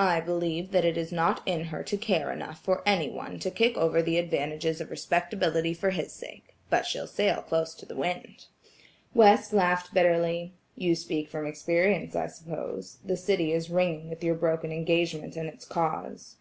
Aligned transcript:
"I 0.00 0.20
believe 0.20 0.72
that 0.72 0.84
it 0.84 0.96
is 0.96 1.12
not 1.12 1.46
in 1.46 1.66
her 1.66 1.84
to 1.84 1.96
care 1.96 2.32
enough 2.32 2.58
for 2.60 2.82
any 2.84 3.08
one 3.08 3.38
to 3.38 3.52
kick 3.52 3.76
over 3.76 4.02
the 4.02 4.18
advantages 4.18 4.80
of 4.80 4.90
respectability 4.90 5.74
for 5.74 5.90
his 5.90 6.12
sake, 6.12 6.56
but 6.70 6.86
she'll 6.86 7.06
sail 7.06 7.42
close 7.42 7.72
to 7.74 7.86
the 7.86 7.94
wind." 7.94 8.46
West 9.14 9.52
laughed 9.52 9.94
bitterly: 9.94 10.54
"You 10.74 10.96
speak 10.96 11.28
from 11.28 11.46
experience 11.46 12.16
I 12.16 12.26
suppose; 12.26 12.98
the 13.04 13.16
city 13.16 13.52
is 13.52 13.70
ringing 13.70 14.08
with 14.08 14.24
your 14.24 14.34
broken 14.34 14.72
engagement 14.72 15.36
and 15.36 15.48
its 15.48 15.64
cause." 15.64 16.34